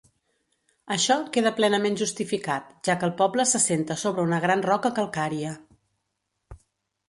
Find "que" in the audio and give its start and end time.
3.03-3.07